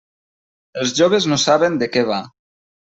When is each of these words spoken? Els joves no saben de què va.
Els 0.85 0.95
joves 1.01 1.29
no 1.35 1.41
saben 1.47 1.81
de 1.85 1.93
què 1.95 2.07
va. 2.13 2.23